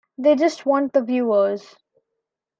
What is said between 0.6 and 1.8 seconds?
want the viewers.